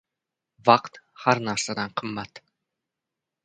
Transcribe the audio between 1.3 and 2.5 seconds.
narsadan qimmat.